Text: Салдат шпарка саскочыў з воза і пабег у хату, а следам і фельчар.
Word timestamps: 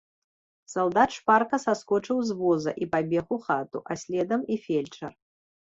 Салдат 0.73 1.11
шпарка 1.17 1.57
саскочыў 1.65 2.17
з 2.31 2.39
воза 2.41 2.71
і 2.85 2.91
пабег 2.97 3.25
у 3.39 3.41
хату, 3.47 3.79
а 3.91 4.03
следам 4.07 4.41
і 4.55 4.63
фельчар. 4.67 5.11